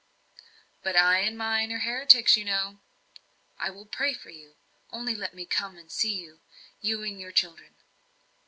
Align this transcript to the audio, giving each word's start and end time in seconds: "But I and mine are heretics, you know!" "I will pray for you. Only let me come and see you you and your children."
"But 0.81 0.95
I 0.95 1.19
and 1.19 1.37
mine 1.37 1.71
are 1.71 1.77
heretics, 1.81 2.35
you 2.35 2.43
know!" 2.43 2.79
"I 3.59 3.69
will 3.69 3.85
pray 3.85 4.15
for 4.15 4.31
you. 4.31 4.55
Only 4.89 5.13
let 5.13 5.35
me 5.35 5.45
come 5.45 5.77
and 5.77 5.91
see 5.91 6.15
you 6.15 6.39
you 6.81 7.03
and 7.03 7.19
your 7.19 7.31
children." 7.31 7.75